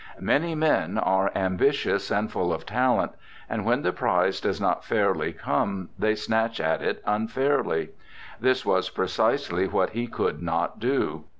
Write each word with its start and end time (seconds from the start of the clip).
Many 0.19 0.55
men 0.55 0.97
are 0.97 1.31
ambitious 1.35 2.09
and 2.09 2.31
full 2.31 2.51
of 2.51 2.65
talent, 2.65 3.11
and 3.47 3.63
when 3.65 3.83
the 3.83 3.91
prize 3.93 4.41
does 4.41 4.59
not 4.59 4.83
fairly 4.83 5.31
come 5.31 5.89
they 5.99 6.15
snatch 6.15 6.59
at 6.59 6.81
it 6.81 7.03
unfairly. 7.05 7.89
This 8.39 8.65
was 8.65 8.89
precisely 8.89 9.67
what 9.67 9.91
he 9.91 10.07
could 10.07 10.41
not 10.41 10.79
do. 10.79 11.25